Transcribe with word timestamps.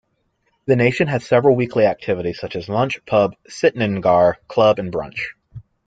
The 0.65 0.75
nation 0.75 1.07
has 1.09 1.23
several 1.27 1.55
weekly 1.55 1.85
activities 1.85 2.39
such 2.39 2.55
as 2.55 2.67
lunch, 2.67 3.05
pub, 3.05 3.35
sittningar, 3.47 4.33
club 4.47 4.79
and 4.79 4.91
brunch. 4.91 5.21